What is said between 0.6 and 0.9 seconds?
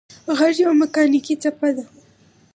یوه